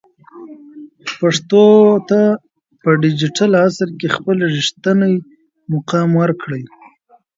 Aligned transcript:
پښتو 1.19 1.63
ته 2.09 2.19
په 2.81 2.89
ډیجیټل 3.03 3.51
عصر 3.65 3.89
کې 3.99 4.07
خپل 4.15 4.35
رښتینی 4.55 5.13
مقام 5.73 6.09
ورکړئ. 6.21 6.63